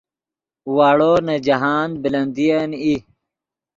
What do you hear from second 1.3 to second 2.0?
جاہند